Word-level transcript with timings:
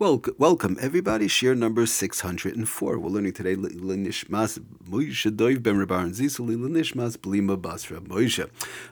Well, 0.00 0.22
welcome 0.38 0.78
everybody. 0.80 1.26
Shiur 1.26 1.54
number 1.54 1.84
604. 1.84 2.98
We're 2.98 3.10
learning 3.10 3.34
today 3.34 3.54
Linishmas 3.54 4.58
Moshe 4.88 5.30
Doiv 5.30 5.62
Ben 5.62 5.74
Rabaran 5.74 6.14
Zisel 6.14 6.48
Linishmas 6.56 7.18
Blima 7.18 7.60
Basra. 7.60 8.00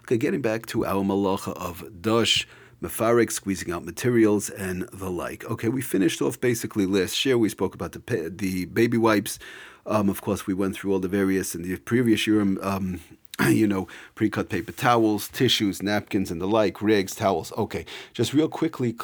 Okay, 0.03 0.19
getting 0.19 0.43
back 0.43 0.67
to 0.67 0.85
our 0.85 1.03
malacha 1.03 1.55
of 1.55 2.03
Dosh. 2.03 2.47
Mefarik, 2.83 3.33
squeezing 3.33 3.73
out 3.73 3.87
materials, 3.87 4.51
and 4.51 4.83
the 4.93 5.09
like. 5.11 5.51
Okay, 5.51 5.71
we 5.71 5.81
finished 5.81 6.21
off 6.21 6.39
basically 6.39 6.85
last 6.85 7.25
year. 7.25 7.39
We 7.39 7.49
spoke 7.49 7.75
about 7.75 7.93
the 7.93 8.29
the 8.29 8.67
baby 8.67 8.99
wipes. 8.99 9.39
Um, 9.87 10.11
of 10.11 10.21
course, 10.21 10.47
we 10.47 10.53
went 10.53 10.77
through 10.77 10.93
all 10.93 10.99
the 10.99 11.09
various 11.09 11.55
in 11.55 11.63
the 11.63 11.79
previous 11.79 12.27
year 12.27 12.43
um, 12.43 13.01
you 13.49 13.67
know, 13.67 13.87
pre-cut 14.15 14.49
paper 14.49 14.73
towels, 14.73 15.29
tissues, 15.29 15.83
napkins, 15.83 16.31
and 16.31 16.41
the 16.41 16.47
like, 16.47 16.83
rigs, 16.83 17.15
towels. 17.15 17.53
Okay, 17.57 17.85
just 18.13 18.35
real 18.35 18.49
quickly, 18.49 18.97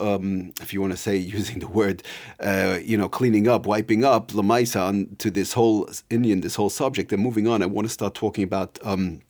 um, 0.00 0.52
if 0.60 0.72
you 0.72 0.80
want 0.80 0.92
to 0.92 0.96
say 0.96 1.16
using 1.38 1.58
the 1.58 1.68
word, 1.68 2.02
uh, 2.40 2.78
you 2.82 2.96
know, 2.96 3.08
cleaning 3.08 3.48
up, 3.48 3.66
wiping 3.66 4.04
up, 4.04 4.28
lamaisa 4.28 5.18
to 5.18 5.30
this 5.30 5.52
whole 5.52 5.86
inyan, 6.10 6.42
this 6.42 6.54
whole 6.54 6.70
subject. 6.70 7.12
And 7.12 7.22
moving 7.22 7.46
on, 7.46 7.62
I 7.62 7.66
want 7.66 7.86
to 7.86 7.92
start 7.92 8.14
talking 8.14 8.44
about. 8.44 8.78
Um, 8.82 9.20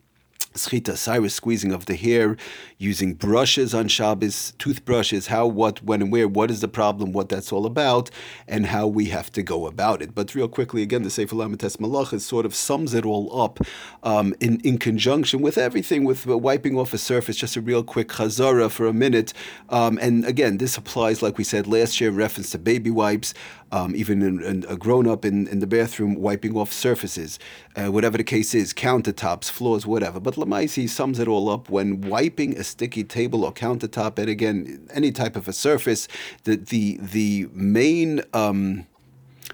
Schita, 0.55 0.97
se'ar 0.97 1.29
squeezing 1.29 1.73
of 1.73 1.87
the 1.87 1.97
hair, 1.97 2.37
using 2.79 3.15
brushes 3.15 3.75
on 3.75 3.89
Shabbos, 3.89 4.53
toothbrushes, 4.59 5.29
how, 5.29 5.47
what, 5.47 5.83
when, 5.83 6.03
and 6.03 6.13
where, 6.13 6.29
what 6.29 6.51
is 6.51 6.61
the 6.61 6.69
problem, 6.69 7.13
what 7.13 7.29
that's 7.29 7.53
all 7.53 7.67
about, 7.67 8.11
and 8.47 8.67
how 8.67 8.87
we 8.87 9.07
have 9.07 9.31
to 9.33 9.43
go 9.43 9.67
about 9.67 10.03
it. 10.03 10.15
But 10.15 10.35
real 10.35 10.49
quickly, 10.49 10.83
again, 10.83 11.03
the 11.03 11.11
Sefer 11.11 11.37
Lamites 11.37 11.77
Malach 11.79 12.19
sort 12.21 12.47
of 12.47 12.55
sums 12.55 12.95
it 12.95 13.05
all 13.05 13.41
up 13.41 13.61
um, 14.03 14.35
in, 14.41 14.61
in 14.61 14.79
conjunction 14.79 15.41
with 15.41 15.59
everything, 15.59 16.05
with 16.05 16.27
wiping 16.27 16.79
off 16.79 16.93
a 16.93 16.99
surface, 16.99 17.37
just 17.37 17.57
a 17.57 17.61
real 17.61 17.83
quick 17.83 18.09
chazara 18.09 18.71
for 18.71 18.87
a 18.87 18.93
minute. 18.93 19.33
Um, 19.69 19.99
and 20.01 20.25
again, 20.25 20.59
this 20.59 20.77
applies, 20.77 21.23
like 21.23 21.39
we 21.39 21.45
said 21.45 21.67
last 21.67 22.01
year, 22.01 22.11
reference 22.11 22.51
to 22.51 22.59
baby 22.59 22.91
wipes 22.91 23.35
um, 23.73 23.97
even 23.97 24.23
in, 24.23 24.43
in 24.43 24.65
a 24.69 24.77
grown 24.77 25.09
up 25.09 25.25
in, 25.25 25.49
in 25.49 25.59
the 25.59 25.67
bathroom 25.67 26.15
wiping 26.15 26.57
off 26.57 26.73
surfaces, 26.73 27.39
uh, 27.75 27.91
whatever 27.91 28.19
the 28.19 28.25
case 28.25 28.55
is, 28.55 28.73
countertops, 28.73 29.51
floors, 29.51 29.87
whatever. 29.87 30.21
But 30.21 30.35
Lamaisi 30.35 30.89
sums 30.89 31.19
it 31.19 31.27
all 31.27 31.49
up 31.49 31.71
when 31.71 32.03
wiping 32.03 32.57
a 32.57 32.65
sticky 32.65 33.05
table 33.05 33.45
or 33.45 33.53
countertop, 33.53 34.19
and 34.19 34.29
again, 34.29 34.89
any 34.93 35.11
type 35.11 35.35
of 35.35 35.49
a 35.49 35.53
surface, 35.53 36.07
the, 36.45 36.57
the, 36.57 36.99
the 37.01 37.49
main. 37.53 38.21
Um, 38.33 38.87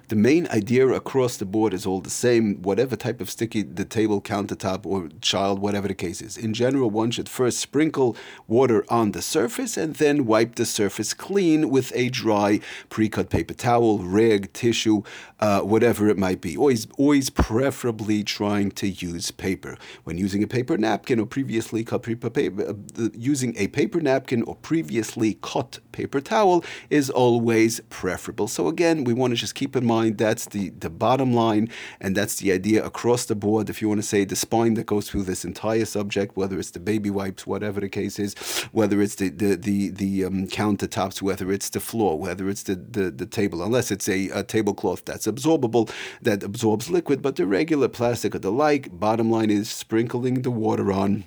the 0.08 0.16
main 0.16 0.48
idea 0.48 0.88
across 0.88 1.36
the 1.36 1.44
board 1.44 1.74
is 1.74 1.84
all 1.84 2.00
the 2.00 2.08
same, 2.08 2.62
whatever 2.62 2.96
type 2.96 3.20
of 3.20 3.28
sticky 3.28 3.62
the 3.62 3.84
table, 3.84 4.22
countertop, 4.22 4.86
or 4.86 5.08
child, 5.20 5.58
whatever 5.58 5.86
the 5.86 5.94
case 5.94 6.22
is. 6.22 6.38
In 6.38 6.54
general, 6.54 6.88
one 6.88 7.10
should 7.10 7.28
first 7.28 7.58
sprinkle 7.58 8.16
water 8.46 8.84
on 8.88 9.12
the 9.12 9.20
surface 9.20 9.76
and 9.76 9.96
then 9.96 10.24
wipe 10.24 10.54
the 10.54 10.64
surface 10.64 11.12
clean 11.12 11.68
with 11.68 11.92
a 11.94 12.08
dry 12.08 12.60
pre 12.88 13.10
cut 13.10 13.28
paper 13.28 13.52
towel, 13.52 13.98
rag, 13.98 14.50
tissue, 14.54 15.02
uh, 15.40 15.60
whatever 15.60 16.08
it 16.08 16.16
might 16.16 16.40
be. 16.40 16.56
Always, 16.56 16.86
always 16.96 17.28
preferably 17.28 18.24
trying 18.24 18.70
to 18.72 18.88
use 18.88 19.30
paper. 19.30 19.76
When 20.04 20.16
using 20.16 20.42
a 20.42 20.46
paper 20.46 20.78
napkin 20.78 21.20
or 21.20 21.26
previously 21.26 21.84
cut 21.84 22.02
paper, 22.02 22.30
paper 22.30 22.70
uh, 22.70 23.08
using 23.12 23.54
a 23.58 23.68
paper 23.68 24.00
napkin 24.00 24.42
or 24.44 24.56
previously 24.56 25.38
cut 25.42 25.80
paper 25.92 26.20
towel 26.22 26.64
is 26.88 27.10
always 27.10 27.80
preferable. 27.90 28.48
So 28.48 28.68
again, 28.68 29.04
we 29.04 29.12
want 29.12 29.32
to 29.32 29.36
just 29.36 29.54
keep 29.54 29.76
in 29.76 29.84
mind 29.84 29.97
that's 30.06 30.46
the, 30.46 30.70
the 30.70 30.90
bottom 30.90 31.32
line, 31.32 31.68
and 32.00 32.16
that's 32.16 32.36
the 32.36 32.52
idea 32.52 32.84
across 32.84 33.26
the 33.26 33.34
board. 33.34 33.68
If 33.68 33.82
you 33.82 33.88
want 33.88 34.00
to 34.00 34.06
say 34.06 34.24
the 34.24 34.36
spine 34.36 34.74
that 34.74 34.86
goes 34.86 35.10
through 35.10 35.24
this 35.24 35.44
entire 35.44 35.84
subject, 35.84 36.36
whether 36.36 36.58
it's 36.58 36.70
the 36.70 36.80
baby 36.80 37.10
wipes, 37.10 37.46
whatever 37.46 37.80
the 37.80 37.88
case 37.88 38.18
is, 38.18 38.34
whether 38.72 39.00
it's 39.02 39.16
the 39.16 39.28
the 39.28 39.56
the, 39.56 39.90
the 39.90 40.24
um, 40.24 40.46
countertops, 40.46 41.20
whether 41.20 41.50
it's 41.52 41.70
the 41.70 41.80
floor, 41.80 42.18
whether 42.18 42.48
it's 42.48 42.62
the, 42.62 42.74
the, 42.74 43.10
the 43.10 43.26
table, 43.26 43.62
unless 43.62 43.90
it's 43.90 44.08
a, 44.08 44.28
a 44.30 44.42
tablecloth 44.42 45.04
that's 45.04 45.26
absorbable, 45.26 45.90
that 46.22 46.42
absorbs 46.42 46.90
liquid, 46.90 47.22
but 47.22 47.36
the 47.36 47.46
regular 47.46 47.88
plastic 47.88 48.34
or 48.34 48.38
the 48.38 48.52
like, 48.52 48.98
bottom 48.98 49.30
line 49.30 49.50
is 49.50 49.68
sprinkling 49.68 50.42
the 50.42 50.50
water 50.50 50.92
on 50.92 51.24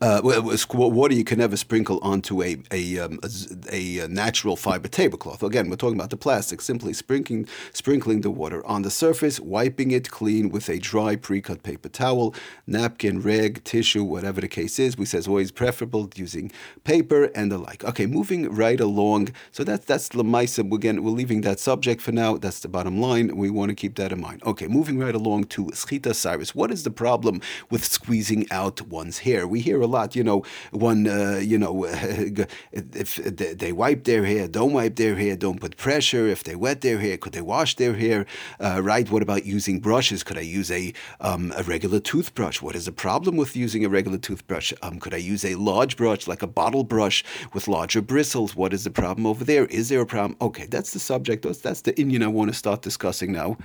uh, 0.00 0.20
water 0.72 1.14
you 1.14 1.24
can 1.24 1.38
never 1.38 1.56
sprinkle 1.56 1.98
onto 2.02 2.42
a 2.42 2.56
a, 2.70 2.98
um, 2.98 3.20
a, 3.70 3.98
a, 3.98 4.08
natural 4.08 4.56
fiber 4.56 4.88
tablecloth. 4.88 5.42
Again, 5.42 5.68
we're 5.68 5.76
talking 5.76 5.98
about 5.98 6.08
the 6.08 6.16
plastic. 6.16 6.62
Simply 6.62 6.94
sprinkling 6.94 7.46
sprinkling 7.74 8.22
the 8.22 8.30
water 8.30 8.64
on 8.66 8.80
the 8.80 8.90
surface, 8.90 9.38
wiping 9.38 9.90
it 9.90 10.10
clean 10.10 10.48
with 10.48 10.70
a 10.70 10.78
dry 10.78 11.16
pre-cut 11.16 11.62
paper 11.62 11.90
towel, 11.90 12.34
napkin, 12.66 13.20
rag, 13.20 13.62
tissue, 13.64 14.02
whatever 14.02 14.40
the 14.40 14.48
case 14.48 14.78
is. 14.78 14.96
We 14.96 15.04
says 15.04 15.28
always 15.28 15.52
preferable 15.52 16.08
using 16.14 16.50
paper 16.84 17.24
and 17.34 17.52
the 17.52 17.58
like. 17.58 17.84
Okay, 17.84 18.06
moving 18.06 18.50
right 18.50 18.80
along. 18.80 19.28
So 19.52 19.64
that's 19.64 19.84
that's 19.84 20.08
lemaisa. 20.10 20.72
Again, 20.72 21.02
we're 21.02 21.10
leaving 21.10 21.42
that 21.42 21.60
subject 21.60 22.00
for 22.00 22.12
now. 22.12 22.38
That's 22.38 22.60
the 22.60 22.68
bottom 22.68 23.02
line. 23.02 23.36
We 23.36 23.50
want 23.50 23.68
to 23.68 23.74
keep 23.74 23.96
that 23.96 24.12
in 24.12 24.20
mind. 24.20 24.42
Okay, 24.44 24.66
moving 24.66 24.98
right 24.98 25.14
along 25.14 25.44
to 25.44 25.66
schita 25.66 26.14
se'ar. 26.14 26.40
What 26.54 26.70
is 26.70 26.84
the 26.84 26.90
problem 26.90 27.42
with 27.68 27.84
squeezing 27.84 28.46
out 28.50 28.80
one's 28.80 29.18
hair? 29.18 29.46
We 29.46 29.60
hear 29.60 29.82
a 29.82 29.89
lot. 29.90 30.16
You 30.16 30.24
know, 30.24 30.44
one, 30.70 31.06
uh, 31.06 31.40
you 31.42 31.58
know, 31.58 31.84
if 32.72 33.16
they 33.16 33.72
wipe 33.72 34.04
their 34.04 34.24
hair, 34.24 34.48
don't 34.48 34.72
wipe 34.72 34.96
their 34.96 35.16
hair, 35.16 35.36
don't 35.36 35.60
put 35.60 35.76
pressure. 35.76 36.26
If 36.26 36.44
they 36.44 36.56
wet 36.56 36.80
their 36.80 36.98
hair, 36.98 37.16
could 37.16 37.32
they 37.32 37.40
wash 37.40 37.76
their 37.76 37.94
hair? 37.94 38.26
Uh, 38.58 38.80
right? 38.82 39.10
What 39.10 39.22
about 39.22 39.44
using 39.44 39.80
brushes? 39.80 40.22
Could 40.22 40.38
I 40.38 40.42
use 40.42 40.70
a 40.70 40.92
um, 41.20 41.52
a 41.56 41.62
regular 41.62 42.00
toothbrush? 42.00 42.62
What 42.62 42.76
is 42.76 42.86
the 42.86 42.92
problem 42.92 43.36
with 43.36 43.56
using 43.56 43.84
a 43.84 43.88
regular 43.88 44.18
toothbrush? 44.18 44.72
Um, 44.82 44.98
could 44.98 45.14
I 45.14 45.18
use 45.18 45.44
a 45.44 45.54
large 45.56 45.96
brush, 45.96 46.26
like 46.26 46.42
a 46.42 46.46
bottle 46.46 46.84
brush 46.84 47.24
with 47.52 47.68
larger 47.68 48.02
bristles? 48.02 48.56
What 48.56 48.72
is 48.72 48.84
the 48.84 48.90
problem 48.90 49.26
over 49.26 49.44
there? 49.44 49.66
Is 49.66 49.88
there 49.88 50.00
a 50.00 50.06
problem? 50.06 50.36
Okay, 50.40 50.66
that's 50.66 50.92
the 50.92 51.00
subject. 51.00 51.42
That's, 51.42 51.60
that's 51.60 51.82
the 51.82 51.92
inyan 51.94 52.22
I 52.22 52.28
want 52.28 52.50
to 52.50 52.56
start 52.56 52.82
discussing 52.82 53.32
now. 53.32 53.56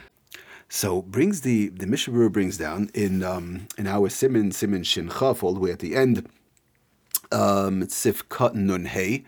So 0.70 1.02
brings 1.02 1.42
the 1.42 1.70
the 1.70 1.88
Mishnah 1.88 2.30
brings 2.30 2.58
down 2.58 2.90
in 2.94 3.24
um, 3.24 3.68
in 3.78 3.88
our 3.88 4.10
Siman 4.10 4.52
Siman 4.52 4.86
Shin 4.86 5.10
Chaf 5.10 5.44
all 5.44 5.54
the 5.54 5.60
way 5.60 5.72
at 5.72 5.80
the 5.80 5.96
end. 5.96 6.28
Um, 7.32 7.88
Sif 7.90 8.28
Kat 8.30 8.56
Nun 8.56 8.86
Hey 8.86 9.26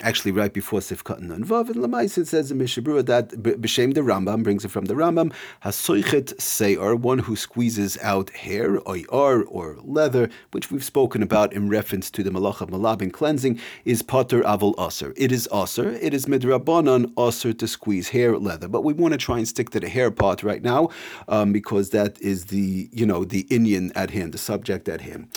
actually 0.00 0.32
right 0.32 0.52
before 0.52 0.80
Sifkat 0.80 1.18
and 1.18 1.44
Vav, 1.44 1.68
and 1.68 1.76
Lamais 1.76 2.16
it 2.16 2.26
says 2.26 2.50
in 2.50 2.58
Mishnah 2.58 2.82
Berurah 2.82 3.06
that 3.06 3.28
B'Shem 3.30 3.94
the 3.94 4.00
Rambam 4.00 4.42
brings 4.42 4.64
it 4.64 4.70
from 4.70 4.86
the 4.86 4.94
Rambam, 4.94 5.32
Hasoichet 5.64 6.40
Seir, 6.40 6.96
one 6.96 7.18
who 7.18 7.36
squeezes 7.36 7.98
out 8.02 8.30
hair, 8.30 8.78
or 8.78 9.44
or 9.44 9.76
leather, 9.82 10.30
which 10.52 10.70
we've 10.70 10.84
spoken 10.84 11.22
about 11.22 11.52
in 11.52 11.68
reference 11.68 12.10
to 12.10 12.22
the 12.22 12.30
Malach 12.30 12.60
of 12.60 12.70
Malabin 12.70 13.12
cleansing, 13.12 13.60
is 13.84 14.02
patur 14.02 14.42
Avol 14.42 14.74
Aser. 14.78 15.12
It 15.16 15.30
is 15.30 15.48
Aser, 15.52 15.90
it 15.90 16.14
is 16.14 16.26
Midrabanan 16.26 17.12
Aser 17.18 17.52
to 17.52 17.68
squeeze 17.68 18.08
hair, 18.08 18.38
leather. 18.38 18.68
But 18.68 18.84
we 18.84 18.94
want 18.94 19.12
to 19.12 19.18
try 19.18 19.38
and 19.38 19.46
stick 19.46 19.70
to 19.70 19.80
the 19.80 19.88
hair 19.88 20.10
part 20.10 20.42
right 20.42 20.62
now, 20.62 20.88
um, 21.28 21.52
because 21.52 21.90
that 21.90 22.20
is 22.20 22.46
the, 22.46 22.88
you 22.92 23.04
know, 23.04 23.24
the 23.24 23.44
inyan 23.44 23.92
at 23.94 24.10
hand, 24.10 24.32
the 24.32 24.38
subject 24.38 24.88
at 24.88 25.02
hand. 25.02 25.28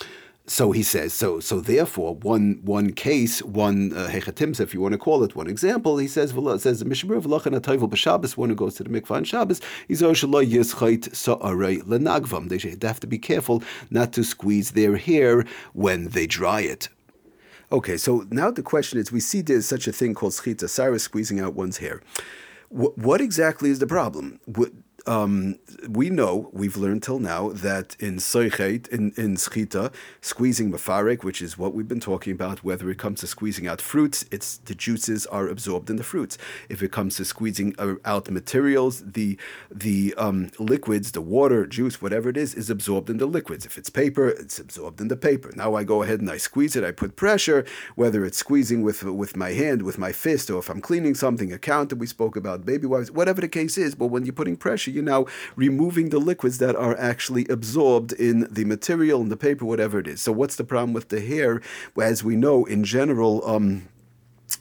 So 0.47 0.71
he 0.71 0.83
says, 0.83 1.11
so 1.11 1.39
so 1.39 1.59
therefore, 1.59 2.15
one 2.15 2.59
one 2.61 2.93
case, 2.93 3.41
one 3.41 3.93
uh, 3.93 4.09
if 4.13 4.73
you 4.75 4.81
want 4.81 4.91
to 4.91 4.97
call 4.99 5.23
it, 5.23 5.35
one 5.35 5.47
example, 5.47 5.97
he 5.97 6.07
says, 6.07 6.33
it 6.35 6.61
says 6.61 6.79
the 6.79 6.85
Mishabur 6.85 7.19
v'lachan 7.19 7.59
atayvel 7.59 7.89
b'Shabbos, 7.89 8.37
one 8.37 8.49
who 8.49 8.55
goes 8.55 8.75
to 8.75 8.83
the 8.83 8.89
mikvah 8.89 9.15
on 9.15 9.23
Shabbos, 9.23 9.59
he's 9.87 10.03
oshaloi 10.03 10.47
yischait 10.47 11.15
sa'arei 11.15 11.81
lenagvam. 11.81 12.49
They 12.49 12.87
have 12.87 12.99
to 12.99 13.07
be 13.07 13.17
careful 13.17 13.63
not 13.89 14.13
to 14.13 14.23
squeeze 14.23 14.71
their 14.71 14.97
hair 14.97 15.45
when 15.73 16.09
they 16.09 16.27
dry 16.27 16.61
it. 16.61 16.89
Okay, 17.71 17.97
so 17.97 18.27
now 18.29 18.51
the 18.51 18.61
question 18.61 18.99
is, 18.99 19.11
we 19.11 19.19
see 19.19 19.41
there's 19.41 19.65
such 19.65 19.87
a 19.87 19.91
thing 19.91 20.13
called 20.13 20.33
schita, 20.33 20.69
Sarah 20.69 20.99
squeezing 20.99 21.39
out 21.39 21.55
one's 21.55 21.77
hair. 21.77 22.01
what 22.69 23.19
exactly 23.21 23.71
is 23.71 23.79
the 23.79 23.87
problem? 23.87 24.39
Um, 25.07 25.59
we 25.87 26.09
know, 26.09 26.49
we've 26.51 26.77
learned 26.77 27.03
till 27.03 27.19
now, 27.19 27.49
that 27.49 27.95
in 27.99 28.17
Soichet, 28.17 28.87
in, 28.87 29.11
in 29.17 29.35
Schita, 29.35 29.93
squeezing 30.21 30.71
Mafarek, 30.71 31.23
which 31.23 31.41
is 31.41 31.57
what 31.57 31.73
we've 31.73 31.87
been 31.87 31.99
talking 31.99 32.33
about, 32.33 32.63
whether 32.63 32.89
it 32.89 32.97
comes 32.97 33.19
to 33.19 33.27
squeezing 33.27 33.67
out 33.67 33.81
fruits, 33.81 34.25
it's 34.31 34.57
the 34.57 34.73
juices 34.73 35.25
are 35.27 35.47
absorbed 35.47 35.89
in 35.89 35.97
the 35.97 36.03
fruits. 36.03 36.37
If 36.69 36.81
it 36.81 36.91
comes 36.91 37.17
to 37.17 37.25
squeezing 37.25 37.75
out 38.03 38.29
materials, 38.29 39.03
the, 39.05 39.37
the 39.69 40.15
um, 40.17 40.51
liquids, 40.57 41.11
the 41.11 41.21
water, 41.21 41.67
juice, 41.67 42.01
whatever 42.01 42.29
it 42.29 42.37
is, 42.37 42.55
is 42.55 42.69
absorbed 42.69 43.09
in 43.09 43.17
the 43.17 43.27
liquids. 43.27 43.65
If 43.65 43.77
it's 43.77 43.89
paper, 43.89 44.29
it's 44.29 44.57
absorbed 44.59 45.01
in 45.01 45.07
the 45.07 45.17
paper. 45.17 45.51
Now 45.55 45.75
I 45.75 45.83
go 45.83 46.01
ahead 46.01 46.19
and 46.19 46.29
I 46.29 46.37
squeeze 46.37 46.75
it, 46.75 46.83
I 46.83 46.91
put 46.91 47.15
pressure, 47.15 47.65
whether 47.95 48.25
it's 48.25 48.37
squeezing 48.37 48.81
with, 48.81 49.03
with 49.03 49.35
my 49.37 49.51
hand, 49.51 49.83
with 49.83 49.97
my 49.97 50.11
fist, 50.11 50.49
or 50.49 50.59
if 50.59 50.69
I'm 50.69 50.81
cleaning 50.81 51.13
something, 51.13 51.53
a 51.53 51.59
counter, 51.59 51.95
we 51.95 52.07
spoke 52.07 52.35
about 52.35 52.65
baby 52.65 52.87
wipes, 52.87 53.11
whatever 53.11 53.41
the 53.41 53.47
case 53.47 53.77
is, 53.77 53.93
but 53.93 54.07
when 54.07 54.25
you're 54.25 54.33
putting 54.33 54.57
pressure, 54.57 54.94
you're 54.95 55.03
now 55.03 55.25
removing 55.55 56.09
the 56.09 56.19
liquids 56.19 56.57
that 56.59 56.75
are 56.75 56.97
actually 56.97 57.45
absorbed 57.49 58.13
in 58.13 58.47
the 58.49 58.65
material, 58.65 59.21
in 59.21 59.29
the 59.29 59.37
paper, 59.37 59.65
whatever 59.65 59.99
it 59.99 60.07
is. 60.07 60.21
So, 60.21 60.31
what's 60.31 60.55
the 60.55 60.63
problem 60.63 60.93
with 60.93 61.09
the 61.09 61.21
hair? 61.21 61.61
As 62.01 62.23
we 62.23 62.35
know, 62.35 62.65
in 62.65 62.83
general, 62.83 63.47
um, 63.47 63.87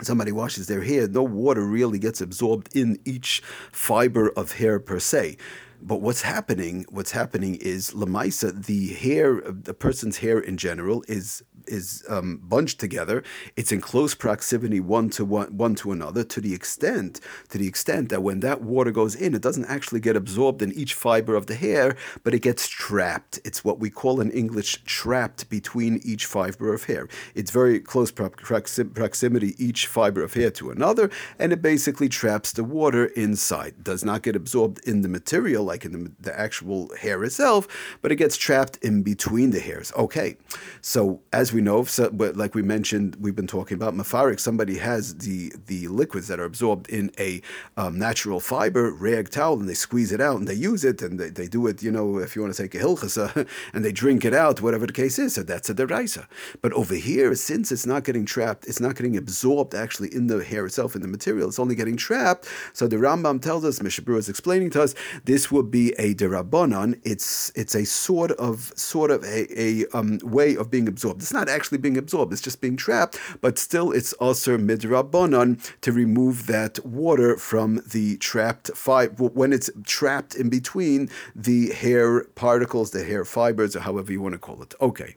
somebody 0.02 0.32
washes 0.32 0.66
their 0.66 0.82
hair, 0.82 1.06
no 1.08 1.22
water 1.22 1.64
really 1.64 1.98
gets 1.98 2.20
absorbed 2.20 2.74
in 2.76 2.98
each 3.04 3.42
fiber 3.70 4.30
of 4.30 4.52
hair 4.52 4.80
per 4.80 4.98
se. 4.98 5.36
But 5.80 6.00
what's 6.00 6.22
happening? 6.22 6.86
What's 6.88 7.12
happening 7.12 7.56
is 7.56 7.90
lamaisa. 7.92 8.64
The 8.64 8.88
hair, 8.94 9.40
the 9.40 9.74
person's 9.74 10.18
hair 10.18 10.38
in 10.38 10.56
general, 10.56 11.04
is 11.08 11.42
is 11.66 12.04
um, 12.08 12.40
bunched 12.42 12.78
together. 12.78 13.22
It's 13.56 13.72
in 13.72 13.80
close 13.80 14.14
proximity 14.14 14.80
one 14.80 15.10
to 15.10 15.24
one, 15.24 15.56
one 15.56 15.74
to 15.76 15.92
another 15.92 16.24
to 16.24 16.40
the 16.40 16.54
extent 16.54 17.20
to 17.48 17.58
the 17.58 17.66
extent 17.66 18.08
that 18.10 18.22
when 18.22 18.40
that 18.40 18.62
water 18.62 18.90
goes 18.90 19.14
in, 19.14 19.34
it 19.34 19.42
doesn't 19.42 19.64
actually 19.66 20.00
get 20.00 20.16
absorbed 20.16 20.62
in 20.62 20.72
each 20.72 20.94
fiber 20.94 21.34
of 21.34 21.46
the 21.46 21.54
hair, 21.54 21.96
but 22.22 22.34
it 22.34 22.40
gets 22.40 22.68
trapped. 22.68 23.40
It's 23.44 23.64
what 23.64 23.78
we 23.78 23.90
call 23.90 24.20
in 24.20 24.30
English 24.30 24.82
trapped 24.84 25.48
between 25.48 26.00
each 26.04 26.26
fiber 26.26 26.74
of 26.74 26.84
hair. 26.84 27.08
It's 27.34 27.50
very 27.50 27.80
close 27.80 28.10
proxim- 28.12 28.94
proximity 28.94 29.54
each 29.58 29.86
fiber 29.86 30.22
of 30.22 30.34
hair 30.34 30.50
to 30.52 30.70
another, 30.70 31.10
and 31.38 31.52
it 31.52 31.62
basically 31.62 32.08
traps 32.08 32.52
the 32.52 32.64
water 32.64 33.06
inside. 33.06 33.82
Does 33.82 34.04
not 34.04 34.22
get 34.22 34.36
absorbed 34.36 34.80
in 34.86 35.02
the 35.02 35.08
material 35.08 35.63
like 35.64 35.84
in 35.84 35.92
the, 35.92 36.12
the 36.20 36.38
actual 36.38 36.94
hair 36.96 37.22
itself, 37.24 37.66
but 38.02 38.12
it 38.12 38.16
gets 38.16 38.36
trapped 38.36 38.76
in 38.78 39.02
between 39.02 39.50
the 39.50 39.60
hairs. 39.60 39.92
Okay, 39.96 40.36
so 40.80 41.20
as 41.32 41.52
we 41.52 41.60
know, 41.60 41.84
so, 41.84 42.10
but 42.10 42.36
like 42.36 42.54
we 42.54 42.62
mentioned, 42.62 43.16
we've 43.20 43.36
been 43.36 43.46
talking 43.46 43.76
about 43.76 43.94
mafarik. 43.94 44.40
Somebody 44.40 44.78
has 44.78 45.16
the 45.16 45.52
the 45.66 45.88
liquids 45.88 46.28
that 46.28 46.38
are 46.40 46.44
absorbed 46.44 46.88
in 46.88 47.10
a 47.18 47.40
um, 47.76 47.98
natural 47.98 48.40
fiber 48.40 48.92
rag 48.92 49.30
towel, 49.30 49.58
and 49.58 49.68
they 49.68 49.74
squeeze 49.74 50.12
it 50.12 50.20
out 50.20 50.38
and 50.38 50.48
they 50.48 50.54
use 50.54 50.84
it, 50.84 51.02
and 51.02 51.18
they, 51.18 51.30
they 51.30 51.48
do 51.48 51.66
it. 51.66 51.82
You 51.82 51.90
know, 51.90 52.18
if 52.18 52.36
you 52.36 52.42
want 52.42 52.54
to 52.54 52.62
take 52.62 52.74
a 52.74 52.78
hilchasa, 52.78 53.48
and 53.72 53.84
they 53.84 53.92
drink 53.92 54.24
it 54.24 54.34
out, 54.34 54.60
whatever 54.60 54.86
the 54.86 54.92
case 54.92 55.18
is. 55.18 55.34
So 55.34 55.42
that's 55.42 55.70
a 55.70 55.74
deraisa. 55.74 56.26
But 56.62 56.72
over 56.72 56.94
here, 56.94 57.34
since 57.34 57.72
it's 57.72 57.86
not 57.86 58.04
getting 58.04 58.24
trapped, 58.24 58.66
it's 58.66 58.80
not 58.80 58.96
getting 58.96 59.16
absorbed 59.16 59.74
actually 59.74 60.14
in 60.14 60.26
the 60.26 60.42
hair 60.42 60.66
itself, 60.66 60.94
in 60.94 61.02
the 61.02 61.08
material. 61.08 61.48
It's 61.48 61.58
only 61.58 61.74
getting 61.74 61.96
trapped. 61.96 62.46
So 62.72 62.86
the 62.86 62.96
Rambam 62.96 63.40
tells 63.40 63.64
us, 63.64 63.78
Mishabur 63.78 64.18
is 64.18 64.28
explaining 64.28 64.70
to 64.70 64.82
us, 64.82 64.94
this 65.24 65.50
would 65.54 65.70
be 65.70 65.92
a 65.98 66.14
derabanan. 66.14 67.00
It's 67.04 67.52
it's 67.54 67.74
a 67.74 67.84
sort 67.86 68.32
of 68.32 68.72
sort 68.76 69.10
of 69.10 69.22
a, 69.24 69.40
a 69.58 69.86
um, 69.96 70.18
way 70.22 70.56
of 70.56 70.70
being 70.70 70.88
absorbed. 70.88 71.22
It's 71.22 71.32
not 71.32 71.48
actually 71.48 71.78
being 71.78 71.96
absorbed, 71.96 72.32
it's 72.32 72.42
just 72.42 72.60
being 72.60 72.76
trapped, 72.76 73.18
but 73.40 73.58
still 73.58 73.92
it's 73.92 74.12
also 74.14 74.58
midrabanan 74.58 75.48
to 75.80 75.92
remove 75.92 76.46
that 76.46 76.84
water 76.84 77.36
from 77.36 77.82
the 77.86 78.16
trapped 78.18 78.68
fiber 78.76 79.24
when 79.40 79.52
it's 79.52 79.70
trapped 79.84 80.34
in 80.34 80.48
between 80.48 81.08
the 81.34 81.72
hair 81.72 82.24
particles, 82.34 82.90
the 82.90 83.04
hair 83.04 83.24
fibers, 83.24 83.76
or 83.76 83.80
however 83.80 84.10
you 84.12 84.20
want 84.20 84.34
to 84.34 84.38
call 84.38 84.60
it. 84.62 84.74
Okay. 84.80 85.14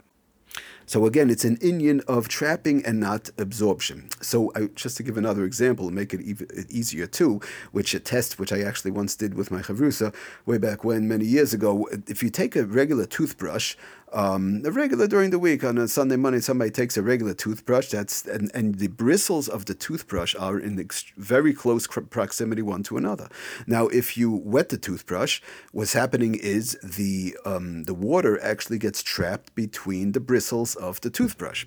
So 0.88 1.06
again, 1.06 1.30
it's 1.30 1.44
an 1.44 1.58
inyan 1.58 2.02
of 2.06 2.30
trapping 2.30 2.86
and 2.86 2.98
not 3.02 3.30
absorption. 3.38 4.08
So 4.22 4.54
I, 4.56 4.68
just 4.74 4.96
to 4.98 5.04
give 5.04 5.18
another 5.18 5.44
example 5.44 5.88
and 5.88 5.94
make 5.94 6.14
it 6.14 6.22
even, 6.22 6.48
easier 6.70 7.06
too, 7.06 7.42
which 7.74 7.94
a 7.94 8.00
test 8.00 8.40
which 8.40 8.54
I 8.54 8.62
actually 8.62 8.92
once 8.92 9.14
did 9.18 9.34
with 9.34 9.52
my 9.52 9.62
chavrusa 9.62 10.16
way 10.46 10.58
back 10.58 10.86
when 10.86 11.06
many 11.06 11.26
years 11.26 11.54
ago. 11.54 11.90
If 12.08 12.24
you 12.24 12.30
take 12.30 12.56
a 12.56 12.66
regular 12.66 13.06
toothbrush, 13.06 13.76
um, 14.14 14.62
a 14.64 14.72
regular 14.72 15.06
during 15.08 15.32
the 15.32 15.40
week 15.40 15.66
on 15.66 15.78
a 15.78 15.88
Sunday, 15.88 16.16
morning, 16.16 16.40
somebody 16.40 16.72
takes 16.72 16.96
a 16.96 17.04
regular 17.04 17.34
toothbrush. 17.34 17.90
That's 17.90 18.26
and, 18.26 18.50
and 18.54 18.76
the 18.76 18.88
bristles 18.88 19.50
of 19.50 19.66
the 19.66 19.74
toothbrush 19.74 20.34
are 20.36 20.58
in 20.58 20.88
very 21.18 21.54
close 21.54 21.86
proximity 21.88 22.62
one 22.62 22.84
to 22.84 22.96
another. 22.96 23.28
Now, 23.66 23.88
if 23.88 24.16
you 24.16 24.32
wet 24.32 24.70
the 24.70 24.78
toothbrush, 24.78 25.42
what's 25.74 25.92
happening 25.92 26.36
is 26.36 26.78
the 26.82 27.36
um, 27.46 27.84
the 27.84 27.94
water 27.94 28.42
actually 28.42 28.78
gets 28.78 29.04
trapped 29.04 29.54
between 29.56 30.14
the 30.14 30.22
bristles 30.22 30.77
of 30.78 31.02
the 31.02 31.10
toothbrush. 31.10 31.66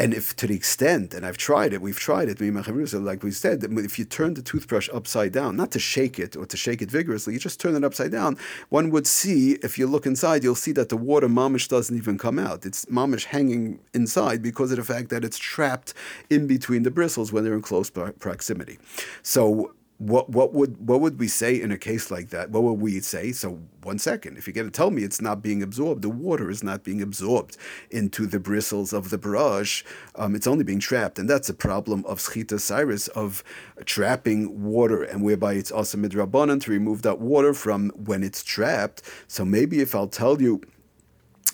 And 0.00 0.14
if 0.14 0.34
to 0.36 0.48
the 0.48 0.56
extent, 0.56 1.14
and 1.14 1.24
I've 1.24 1.36
tried 1.36 1.72
it, 1.72 1.80
we've 1.80 1.98
tried 1.98 2.28
it, 2.28 2.40
me 2.40 2.48
and 2.48 3.04
like 3.04 3.22
we 3.22 3.30
said, 3.30 3.62
if 3.62 3.98
you 3.98 4.04
turn 4.04 4.34
the 4.34 4.42
toothbrush 4.42 4.88
upside 4.92 5.32
down, 5.32 5.54
not 5.54 5.70
to 5.72 5.78
shake 5.78 6.18
it 6.18 6.34
or 6.34 6.44
to 6.46 6.56
shake 6.56 6.82
it 6.82 6.90
vigorously, 6.90 7.34
you 7.34 7.38
just 7.38 7.60
turn 7.60 7.76
it 7.76 7.84
upside 7.84 8.10
down, 8.10 8.36
one 8.68 8.90
would 8.90 9.06
see, 9.06 9.58
if 9.62 9.78
you 9.78 9.86
look 9.86 10.04
inside, 10.04 10.42
you'll 10.42 10.56
see 10.56 10.72
that 10.72 10.88
the 10.88 10.96
water 10.96 11.28
mamish 11.28 11.68
doesn't 11.68 11.96
even 11.96 12.18
come 12.18 12.38
out. 12.38 12.66
It's 12.66 12.86
mamish 12.86 13.26
hanging 13.26 13.78
inside 13.94 14.42
because 14.42 14.72
of 14.72 14.78
the 14.78 14.84
fact 14.84 15.10
that 15.10 15.24
it's 15.24 15.38
trapped 15.38 15.94
in 16.30 16.48
between 16.48 16.82
the 16.82 16.90
bristles 16.90 17.30
when 17.32 17.44
they're 17.44 17.54
in 17.54 17.62
close 17.62 17.90
proximity. 17.90 18.78
So 19.22 19.74
what 20.02 20.30
what 20.30 20.52
would 20.52 20.88
what 20.88 21.00
would 21.00 21.20
we 21.20 21.28
say 21.28 21.60
in 21.60 21.70
a 21.70 21.78
case 21.78 22.10
like 22.10 22.30
that? 22.30 22.50
What 22.50 22.64
would 22.64 22.80
we 22.80 22.98
say? 23.00 23.30
So 23.30 23.60
one 23.84 24.00
second, 24.00 24.36
if 24.36 24.46
you're 24.46 24.54
going 24.54 24.66
to 24.66 24.72
tell 24.72 24.90
me 24.90 25.04
it's 25.04 25.20
not 25.20 25.42
being 25.42 25.62
absorbed, 25.62 26.02
the 26.02 26.08
water 26.08 26.50
is 26.50 26.62
not 26.62 26.82
being 26.82 27.00
absorbed 27.00 27.56
into 27.90 28.26
the 28.26 28.40
bristles 28.40 28.92
of 28.92 29.10
the 29.10 29.18
brush. 29.18 29.84
Um, 30.16 30.34
it's 30.34 30.48
only 30.48 30.64
being 30.64 30.80
trapped, 30.80 31.20
and 31.20 31.30
that's 31.30 31.48
a 31.48 31.54
problem 31.54 32.04
of 32.06 32.18
schita 32.18 32.58
se'ar 32.58 32.90
of 33.14 33.44
trapping 33.84 34.64
water, 34.64 35.04
and 35.04 35.22
whereby 35.22 35.54
it's 35.54 35.70
also 35.70 35.98
midrabanan 35.98 36.60
to 36.62 36.72
remove 36.72 37.02
that 37.02 37.20
water 37.20 37.54
from 37.54 37.90
when 37.90 38.24
it's 38.24 38.42
trapped. 38.42 39.02
So 39.28 39.44
maybe 39.44 39.80
if 39.80 39.94
I'll 39.94 40.08
tell 40.08 40.42
you 40.42 40.62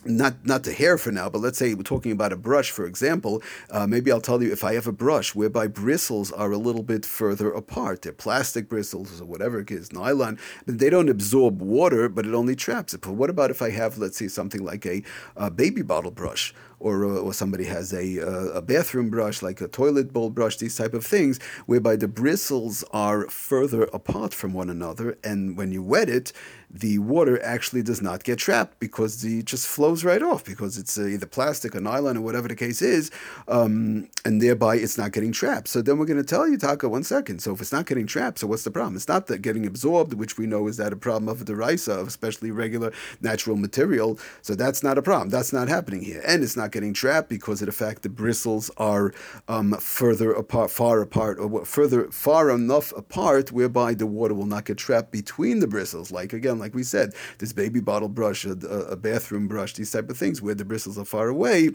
not 0.04 0.46
not 0.46 0.62
the 0.64 0.72
hair 0.72 0.96
for 0.96 1.10
now, 1.10 1.28
but 1.28 1.40
let's 1.40 1.58
say 1.58 1.74
we're 1.74 1.82
talking 1.82 2.12
about 2.12 2.32
a 2.32 2.36
brush, 2.36 2.70
for 2.70 2.86
example. 2.86 3.42
Uh, 3.70 3.86
maybe 3.86 4.10
I'll 4.10 4.20
tell 4.20 4.42
you 4.42 4.52
if 4.52 4.64
I 4.64 4.74
have 4.74 4.86
a 4.86 4.92
brush 4.92 5.34
whereby 5.34 5.66
bristles 5.66 6.32
are 6.32 6.52
a 6.52 6.58
little 6.58 6.82
bit 6.82 7.04
further 7.04 7.50
apart. 7.50 8.02
They're 8.02 8.12
plastic 8.12 8.68
bristles 8.68 9.20
or 9.20 9.24
whatever 9.24 9.60
it 9.60 9.70
is, 9.70 9.92
nylon. 9.92 10.38
But 10.66 10.78
they 10.78 10.90
don't 10.90 11.08
absorb 11.08 11.60
water, 11.60 12.08
but 12.08 12.26
it 12.26 12.34
only 12.34 12.56
traps 12.56 12.94
it. 12.94 13.00
But 13.00 13.12
what 13.12 13.30
about 13.30 13.50
if 13.50 13.60
I 13.60 13.70
have, 13.70 13.98
let's 13.98 14.16
say, 14.16 14.28
something 14.28 14.62
like 14.62 14.86
a, 14.86 15.02
a 15.36 15.50
baby 15.50 15.82
bottle 15.82 16.10
brush? 16.10 16.54
Or, 16.80 17.04
uh, 17.04 17.18
or 17.18 17.32
somebody 17.32 17.64
has 17.64 17.92
a, 17.92 18.20
uh, 18.20 18.58
a 18.58 18.62
bathroom 18.62 19.10
brush, 19.10 19.42
like 19.42 19.60
a 19.60 19.68
toilet 19.68 20.12
bowl 20.12 20.30
brush, 20.30 20.56
these 20.56 20.76
type 20.76 20.94
of 20.94 21.04
things, 21.04 21.38
whereby 21.66 21.96
the 21.96 22.08
bristles 22.08 22.84
are 22.92 23.28
further 23.28 23.84
apart 23.92 24.34
from 24.34 24.52
one 24.52 24.70
another, 24.70 25.16
and 25.24 25.56
when 25.56 25.72
you 25.72 25.82
wet 25.82 26.08
it, 26.08 26.32
the 26.70 26.98
water 26.98 27.42
actually 27.42 27.82
does 27.82 28.02
not 28.02 28.24
get 28.24 28.38
trapped 28.38 28.78
because 28.78 29.22
the, 29.22 29.38
it 29.38 29.46
just 29.46 29.66
flows 29.66 30.04
right 30.04 30.22
off 30.22 30.44
because 30.44 30.76
it's 30.76 30.98
uh, 30.98 31.06
either 31.06 31.26
plastic 31.26 31.74
or 31.74 31.80
nylon 31.80 32.16
or 32.16 32.20
whatever 32.20 32.46
the 32.46 32.54
case 32.54 32.82
is, 32.82 33.10
um, 33.48 34.08
and 34.24 34.42
thereby 34.42 34.76
it's 34.76 34.98
not 34.98 35.12
getting 35.12 35.32
trapped. 35.32 35.68
So 35.68 35.80
then 35.80 35.98
we're 35.98 36.06
going 36.06 36.22
to 36.22 36.24
tell 36.24 36.46
you, 36.46 36.58
Taka, 36.58 36.88
one 36.88 37.04
second. 37.04 37.40
So 37.40 37.54
if 37.54 37.60
it's 37.62 37.72
not 37.72 37.86
getting 37.86 38.06
trapped, 38.06 38.40
so 38.40 38.46
what's 38.46 38.64
the 38.64 38.70
problem? 38.70 38.96
It's 38.96 39.08
not 39.08 39.28
that 39.28 39.40
getting 39.40 39.66
absorbed, 39.66 40.12
which 40.12 40.36
we 40.36 40.46
know 40.46 40.66
is 40.68 40.76
that 40.76 40.92
a 40.92 40.96
problem 40.96 41.28
of 41.28 41.46
the 41.46 41.54
risa, 41.54 42.06
especially 42.06 42.50
regular 42.50 42.92
natural 43.22 43.56
material. 43.56 44.18
So 44.42 44.54
that's 44.54 44.82
not 44.82 44.98
a 44.98 45.02
problem. 45.02 45.30
That's 45.30 45.52
not 45.52 45.68
happening 45.68 46.02
here, 46.02 46.22
and 46.26 46.42
it's 46.42 46.56
not 46.56 46.67
not 46.68 46.72
getting 46.72 46.92
trapped 46.92 47.30
because 47.30 47.62
of 47.62 47.66
the 47.66 47.72
fact 47.72 48.02
the 48.02 48.08
bristles 48.10 48.70
are 48.76 49.12
um, 49.48 49.72
further 49.80 50.32
apart, 50.32 50.70
far 50.70 51.00
apart, 51.00 51.38
or 51.38 51.64
further 51.64 52.10
far 52.10 52.50
enough 52.50 52.92
apart 52.96 53.50
whereby 53.50 53.94
the 53.94 54.06
water 54.06 54.34
will 54.34 54.46
not 54.46 54.66
get 54.66 54.76
trapped 54.76 55.10
between 55.10 55.60
the 55.60 55.66
bristles. 55.66 56.10
Like 56.10 56.32
again, 56.34 56.58
like 56.58 56.74
we 56.74 56.82
said, 56.82 57.14
this 57.38 57.54
baby 57.54 57.80
bottle 57.80 58.08
brush, 58.08 58.44
a, 58.44 58.50
a 58.50 58.96
bathroom 58.96 59.48
brush, 59.48 59.74
these 59.74 59.90
type 59.90 60.10
of 60.10 60.18
things 60.18 60.42
where 60.42 60.54
the 60.54 60.64
bristles 60.64 60.98
are 60.98 61.06
far 61.06 61.28
away 61.28 61.70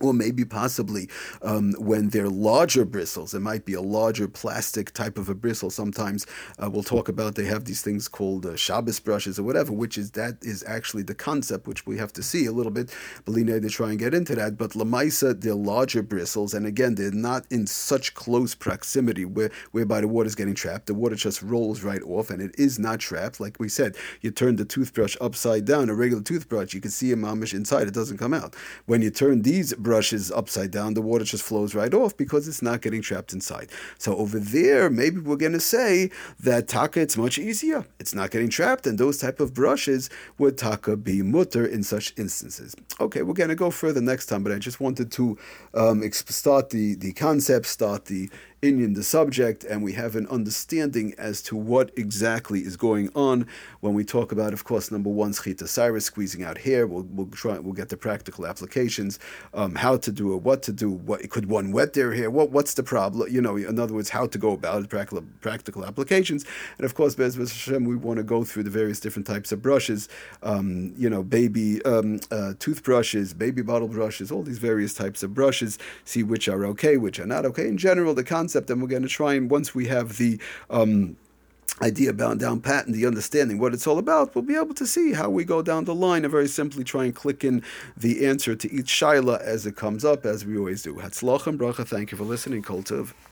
or 0.00 0.14
maybe 0.14 0.44
possibly 0.44 1.08
um, 1.42 1.72
when 1.78 2.08
they're 2.08 2.28
larger 2.28 2.84
bristles, 2.84 3.34
it 3.34 3.40
might 3.40 3.64
be 3.64 3.74
a 3.74 3.80
larger 3.80 4.26
plastic 4.28 4.92
type 4.92 5.18
of 5.18 5.28
a 5.28 5.34
bristle. 5.34 5.70
Sometimes 5.70 6.26
uh, 6.62 6.70
we'll 6.70 6.82
talk 6.82 7.08
about 7.08 7.34
they 7.34 7.44
have 7.44 7.64
these 7.64 7.82
things 7.82 8.08
called 8.08 8.46
uh, 8.46 8.56
Shabbos 8.56 9.00
brushes 9.00 9.38
or 9.38 9.42
whatever, 9.42 9.72
which 9.72 9.98
is 9.98 10.12
that 10.12 10.38
is 10.42 10.64
actually 10.66 11.02
the 11.02 11.14
concept 11.14 11.66
which 11.66 11.86
we 11.86 11.98
have 11.98 12.12
to 12.14 12.22
see 12.22 12.46
a 12.46 12.52
little 12.52 12.72
bit. 12.72 12.94
Belina 13.24 13.60
to 13.60 13.68
try 13.68 13.90
and 13.90 13.98
get 13.98 14.14
into 14.14 14.34
that, 14.34 14.56
but 14.56 14.72
Lamaisa 14.72 15.38
they're 15.40 15.54
larger 15.54 16.02
bristles, 16.02 16.54
and 16.54 16.66
again 16.66 16.94
they're 16.94 17.10
not 17.10 17.44
in 17.50 17.66
such 17.66 18.14
close 18.14 18.54
proximity 18.54 19.24
where 19.24 19.50
whereby 19.72 20.00
the 20.00 20.08
water 20.08 20.26
is 20.26 20.34
getting 20.34 20.54
trapped. 20.54 20.86
The 20.86 20.94
water 20.94 21.16
just 21.16 21.42
rolls 21.42 21.82
right 21.82 22.02
off, 22.02 22.30
and 22.30 22.40
it 22.40 22.54
is 22.58 22.78
not 22.78 23.00
trapped. 23.00 23.40
Like 23.40 23.58
we 23.58 23.68
said, 23.68 23.96
you 24.20 24.30
turn 24.30 24.56
the 24.56 24.64
toothbrush 24.64 25.16
upside 25.20 25.64
down, 25.64 25.90
a 25.90 25.94
regular 25.94 26.22
toothbrush, 26.22 26.74
you 26.74 26.80
can 26.80 26.90
see 26.90 27.12
a 27.12 27.16
mamish 27.16 27.54
inside; 27.54 27.86
it 27.86 27.94
doesn't 27.94 28.18
come 28.18 28.34
out. 28.34 28.56
When 28.86 29.02
you 29.02 29.10
turn 29.10 29.42
these 29.42 29.72
brush 29.90 30.12
is 30.12 30.30
upside 30.30 30.70
down, 30.70 30.94
the 30.94 31.02
water 31.02 31.24
just 31.24 31.42
flows 31.42 31.74
right 31.74 31.92
off 31.92 32.16
because 32.16 32.46
it's 32.46 32.62
not 32.62 32.80
getting 32.80 33.02
trapped 33.02 33.32
inside. 33.32 33.68
So 33.98 34.16
over 34.16 34.38
there, 34.38 34.88
maybe 34.88 35.18
we're 35.18 35.34
going 35.34 35.58
to 35.60 35.66
say 35.76 36.12
that 36.38 36.68
taka 36.68 37.00
it's 37.00 37.16
much 37.16 37.40
easier. 37.40 37.84
It's 37.98 38.14
not 38.14 38.30
getting 38.30 38.50
trapped, 38.50 38.86
and 38.86 38.96
those 38.98 39.18
type 39.18 39.40
of 39.40 39.52
brushes 39.52 40.08
would 40.38 40.56
taka 40.56 40.96
be 40.96 41.22
mutter 41.22 41.66
in 41.66 41.82
such 41.82 42.14
instances. 42.16 42.76
Okay, 43.00 43.22
we're 43.22 43.34
going 43.34 43.48
to 43.48 43.56
go 43.56 43.72
further 43.72 44.00
next 44.00 44.26
time, 44.26 44.44
but 44.44 44.52
I 44.52 44.58
just 44.58 44.78
wanted 44.78 45.10
to 45.10 45.36
um, 45.74 46.08
start 46.12 46.70
the 46.70 46.94
the 46.94 47.12
concept, 47.12 47.66
start 47.66 48.04
the 48.04 48.30
in 48.62 48.92
the 48.92 49.02
subject, 49.02 49.64
and 49.64 49.82
we 49.82 49.94
have 49.94 50.16
an 50.16 50.26
understanding 50.26 51.14
as 51.16 51.40
to 51.40 51.56
what 51.56 51.90
exactly 51.96 52.60
is 52.60 52.76
going 52.76 53.10
on 53.14 53.46
when 53.80 53.94
we 53.94 54.04
talk 54.04 54.32
about, 54.32 54.52
of 54.52 54.64
course, 54.64 54.90
number 54.90 55.08
one, 55.08 55.32
schita 55.32 55.66
se'ar, 55.66 55.98
squeezing 55.98 56.44
out 56.44 56.58
hair. 56.58 56.86
We'll, 56.86 57.06
we'll 57.10 57.28
try, 57.28 57.58
we'll 57.58 57.72
get 57.72 57.88
the 57.88 57.96
practical 57.96 58.46
applications, 58.46 59.18
um, 59.54 59.76
how 59.76 59.96
to 59.96 60.12
do 60.12 60.34
it, 60.34 60.42
what 60.42 60.62
to 60.64 60.72
do, 60.72 60.90
what 60.90 61.28
could 61.30 61.46
one 61.46 61.72
wet 61.72 61.94
their 61.94 62.12
hair, 62.12 62.30
what 62.30 62.50
what's 62.50 62.74
the 62.74 62.82
problem, 62.82 63.32
you 63.32 63.40
know, 63.40 63.56
in 63.56 63.78
other 63.80 63.94
words, 63.94 64.10
how 64.10 64.26
to 64.26 64.36
go 64.36 64.52
about 64.52 64.82
it, 64.82 64.90
practical, 64.90 65.24
practical 65.40 65.86
applications, 65.86 66.44
and 66.76 66.84
of 66.84 66.94
course, 66.94 67.14
Bez 67.14 67.36
Hashem, 67.36 67.84
we 67.86 67.96
want 67.96 68.18
to 68.18 68.22
go 68.22 68.44
through 68.44 68.64
the 68.64 68.70
various 68.70 69.00
different 69.00 69.26
types 69.26 69.52
of 69.52 69.62
brushes, 69.62 70.06
um, 70.42 70.92
you 70.98 71.08
know, 71.08 71.22
baby 71.22 71.82
um, 71.84 72.20
uh, 72.30 72.52
toothbrushes, 72.58 73.32
baby 73.32 73.62
bottle 73.62 73.88
brushes, 73.88 74.30
all 74.30 74.42
these 74.42 74.58
various 74.58 74.92
types 74.92 75.22
of 75.22 75.32
brushes, 75.32 75.78
see 76.04 76.22
which 76.22 76.46
are 76.46 76.66
okay, 76.66 76.98
which 76.98 77.18
are 77.18 77.26
not 77.26 77.46
okay. 77.46 77.66
In 77.66 77.78
general, 77.78 78.12
the 78.12 78.22
concept 78.24 78.49
concept, 78.50 78.70
and 78.70 78.82
we're 78.82 78.88
going 78.88 79.02
to 79.02 79.08
try 79.08 79.34
and 79.34 79.48
once 79.48 79.76
we 79.76 79.86
have 79.86 80.16
the 80.16 80.36
um, 80.70 81.16
idea 81.80 82.12
bound 82.12 82.40
down 82.40 82.60
pat 82.60 82.84
and 82.84 82.94
the 82.94 83.06
understanding 83.06 83.60
what 83.60 83.72
it's 83.72 83.86
all 83.86 83.98
about, 83.98 84.34
we'll 84.34 84.42
be 84.42 84.56
able 84.56 84.74
to 84.74 84.86
see 84.86 85.12
how 85.12 85.30
we 85.30 85.44
go 85.44 85.62
down 85.62 85.84
the 85.84 85.94
line 85.94 86.24
and 86.24 86.32
very 86.32 86.48
simply 86.48 86.82
try 86.82 87.04
and 87.04 87.14
click 87.14 87.44
in 87.44 87.62
the 87.96 88.26
answer 88.26 88.56
to 88.56 88.70
each 88.72 88.88
shaila 88.88 89.40
as 89.40 89.66
it 89.66 89.76
comes 89.76 90.04
up, 90.04 90.26
as 90.26 90.44
we 90.44 90.58
always 90.58 90.82
do. 90.82 90.94
Hatzlach 90.94 91.46
and 91.46 91.60
bracha. 91.60 91.86
Thank 91.86 92.10
you 92.10 92.18
for 92.18 92.24
listening, 92.24 92.62
Kol 92.62 92.82